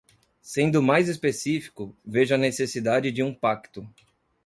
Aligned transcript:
Sendo 0.41 0.81
mais 0.81 1.07
específico, 1.07 1.95
vejo 2.03 2.33
a 2.33 2.37
necessidade 2.39 3.11
de 3.11 3.21
um 3.21 3.31
pacto 3.31 3.87